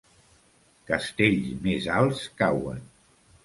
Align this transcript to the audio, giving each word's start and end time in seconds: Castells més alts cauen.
Castells 0.87 1.53
més 1.67 1.93
alts 2.01 2.25
cauen. 2.43 2.85